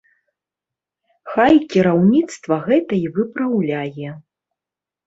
Хай 1.35 1.53
кіраўніцтва 1.75 2.55
гэта 2.71 2.93
і 3.07 3.17
выпраўляе. 3.21 4.09